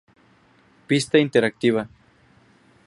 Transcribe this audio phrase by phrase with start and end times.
[0.87, 1.87] Pista interactiva